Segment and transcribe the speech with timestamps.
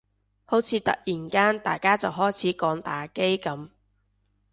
[0.45, 3.69] 好似突然間大家就開始講打機噉